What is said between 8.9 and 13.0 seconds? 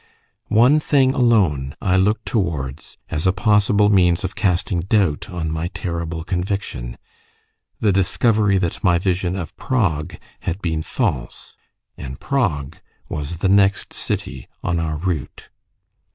vision of Prague had been false and Prague